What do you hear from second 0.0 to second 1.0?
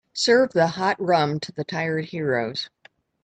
Serve the hot